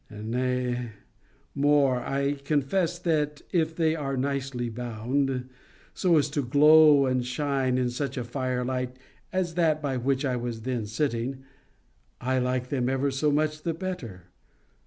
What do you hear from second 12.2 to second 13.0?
like them